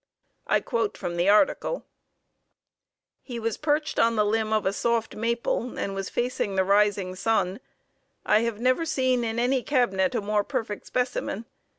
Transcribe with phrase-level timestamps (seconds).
[0.47, 1.85] I quote from the article:
[3.21, 7.13] "He was perched on the limb of a soft maple and was facing the rising
[7.13, 7.59] sun.
[8.25, 11.45] I have never seen in any cabinet a more perfect specimen.